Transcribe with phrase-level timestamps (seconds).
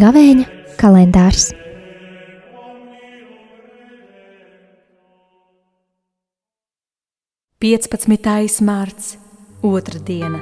[0.00, 0.44] Gavēņa
[0.80, 1.50] kalendārs.
[7.60, 9.10] Piecpadsmitais mārts,
[9.60, 10.40] otra diena.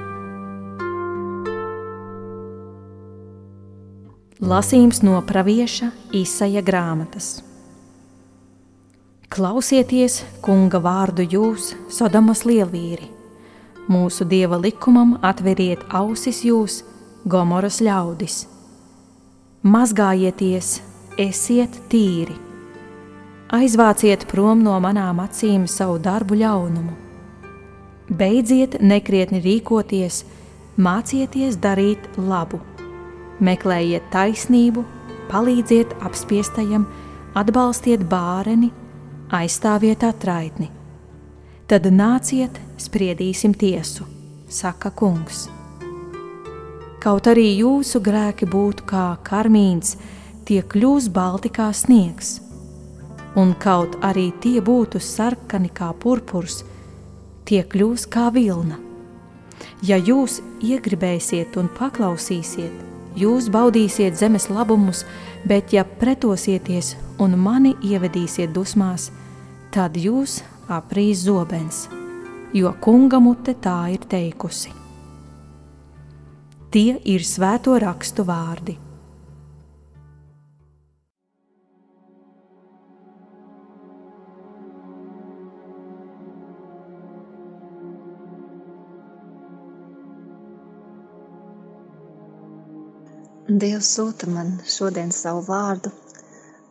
[4.38, 7.47] Lasījums no pravieša Īsaja grāmatas.
[9.28, 13.10] Klausieties, kunga vārdu jūs, Sodomas lielvīri!
[13.92, 16.78] Mūsu dieva likumam atveriet ausis jūs,
[17.28, 18.46] Gomoras ļaudis!
[19.68, 20.78] Mazgājieties,
[21.20, 22.38] esiet tīri!
[23.52, 26.96] Aizvāciet prom no manām acīm savu darbu ļaunumu!
[28.08, 30.24] Beidziet nekrietni rīkoties,
[30.80, 32.64] mācieties darīt labu!
[33.44, 34.82] meklējiet taisnību,
[35.28, 36.86] palīdziet apspiestajam,
[37.38, 38.72] atbalstiet bāreni,
[39.34, 40.70] aizstāviet atraitni.
[41.68, 44.06] Tad nāciet, spriedīsim tiesu,
[44.48, 45.46] saka kungs.
[46.98, 49.98] Kaut arī jūsu grēki būtu kā karmīns,
[50.48, 52.38] tie kļūs balti kā sniegs,
[53.36, 56.62] un kaut arī tie būtu sarkani kā purpurs,
[57.44, 58.80] tie kļūs kā vilna.
[59.84, 62.87] Ja jūs iegribēsiet un paklausīsiet,
[63.18, 65.02] Jūs baudīsiet zemes labumus,
[65.48, 69.08] bet ja pretosieties un mani ievedīsiet dusmās,
[69.74, 71.86] tad jūs aprīs zobens,
[72.54, 74.74] jo kunga mute tā ir teikusi.
[76.70, 78.76] Tie ir svēto rakstu vārdi.
[93.48, 95.88] Dievs sūta man šodien savu vārdu,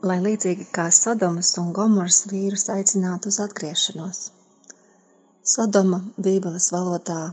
[0.06, 4.20] lai līdzīgi kā Sodomas un Gomoras vīrus aicinātu uz atgriešanos.
[5.42, 7.31] Sodoma Bībeles valodā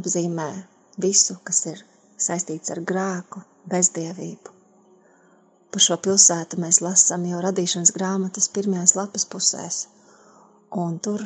[0.00, 0.48] apzīmē
[1.04, 1.84] visu, kas ir
[2.26, 4.56] saistīts ar grēku, bezdievību.
[5.70, 9.80] Par šo pilsētu mēs lasām jau radīšanas grāmatas pirmajās lapas pusēs,
[10.74, 11.22] un tur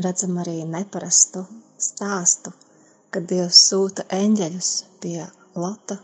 [0.00, 1.44] redzam arī neparastu
[1.76, 2.56] stāstu,
[3.12, 4.74] kad Dievs sūta eņģeļus
[5.04, 5.98] pie Lota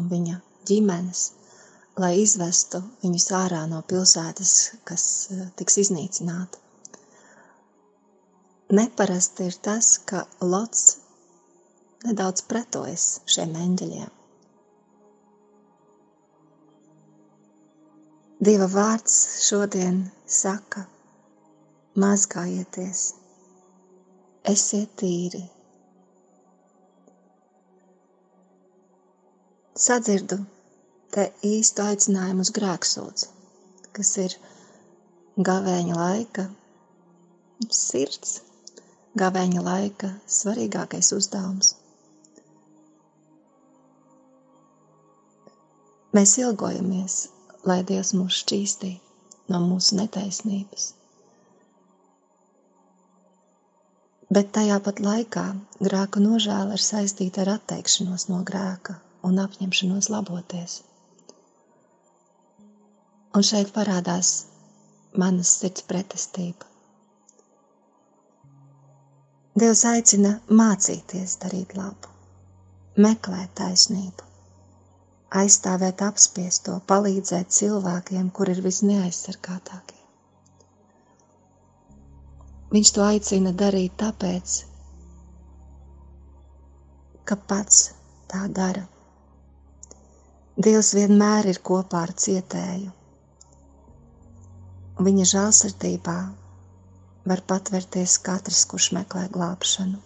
[0.00, 1.22] un viņa ģimenes,
[2.00, 4.52] lai izvestu viņus ārā no pilsētas,
[4.88, 6.62] kas eh, tiks iznīcināta.
[8.76, 10.96] Neparasti ir tas, ka Lots
[12.06, 14.12] nedaudz pretojas šiem eņģeļiem.
[18.46, 19.14] Dieva vārds
[19.46, 20.02] šodien
[20.38, 20.82] saka:
[22.02, 23.04] mazgājieties,
[24.52, 25.40] esiet tīri,
[29.76, 30.38] sadzirdu
[31.14, 33.26] te īstu aicinājumu uz grēksūdzi,
[33.96, 34.36] kas ir
[35.48, 36.44] gavēņa laika
[37.78, 38.32] sirds,
[39.22, 41.74] gavēņa laika svarīgākais uzdevums.
[46.16, 47.16] Mēs ilgojamies,
[47.68, 48.94] lai Dievs mūs šķīstī
[49.52, 50.86] no mūsu netaisnības.
[54.36, 55.44] Bet tajā pat laikā
[55.88, 58.96] grēka nožēla ir saistīta ar atteikšanos no grēka
[59.28, 60.76] un apņemšanos laboties.
[63.36, 64.30] Un šeit parādās
[65.22, 66.68] manas sirds pretestība.
[69.56, 72.10] Dievs aicina mācīties darīt labu,
[73.06, 74.24] meklēt taisnību,
[75.42, 79.96] aizstāvēt apspiesto, palīdzēt cilvēkiem, kur ir visneaizsargātākie.
[82.76, 84.58] Viņš to aicina darīt tāpēc,
[87.30, 87.80] ka pats
[88.32, 88.84] tā dara.
[90.56, 92.92] Dievs vienmēr ir kopā ar cietēju.
[95.06, 96.14] Viņa žēlsirdībā
[97.32, 100.00] var patvērties katrs, kurš meklē glābšanu.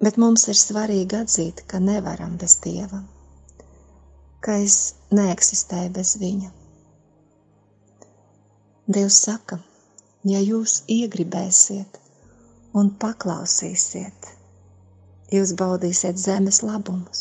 [0.00, 3.02] Bet mums ir svarīgi atzīt, ka nevaram bez Dieva,
[4.40, 4.80] ka es
[5.12, 6.50] neeksistēju bez Viņa.
[8.96, 9.60] Dievs saka,
[10.24, 12.00] ja jūs iegribēsiet
[12.80, 14.36] un paklausīsiet,
[15.34, 17.20] jūs baudīsiet zemes labumus.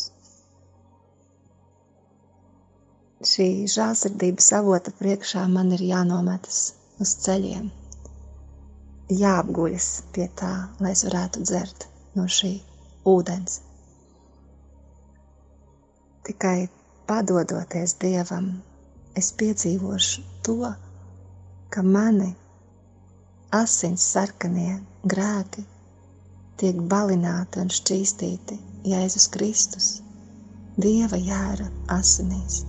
[3.32, 6.60] Šī žālsirdības avota priekšā man ir jānometas
[7.06, 7.68] uz ceļiem,
[9.22, 10.52] jāapguļas pie tā,
[10.86, 11.86] lai es varētu dzert
[12.16, 12.52] no šī
[13.14, 13.60] ūdens.
[16.30, 16.58] Tikai
[17.12, 18.50] padodoties Dievam,
[19.20, 20.58] es piedzīvošu to,
[21.74, 22.32] ka mani
[23.62, 24.80] asins sarkanie
[25.14, 25.66] grēki
[26.60, 28.58] tiek balināti un šķīstīti
[28.92, 29.88] Jēzus Kristus,
[30.86, 32.64] dieva jēra asinīs.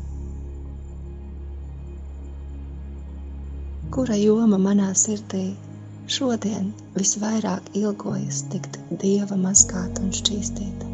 [3.95, 5.49] Kura joma manā sirdī
[6.19, 10.91] šodien visvairāk ilgojas tikt dieva mazgāta un šķīstīta?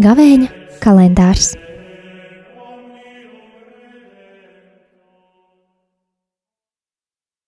[0.00, 0.46] Gavēņa
[0.80, 1.50] kalendārs